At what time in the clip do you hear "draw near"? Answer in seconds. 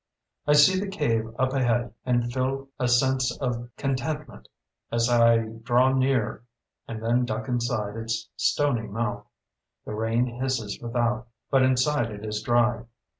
5.61-6.41